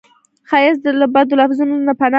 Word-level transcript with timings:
ښایست 0.49 0.83
له 0.99 1.05
بدو 1.13 1.33
لفظونو 1.41 1.75
نه 1.87 1.93
پناه 1.99 1.99
غواړي 1.99 2.09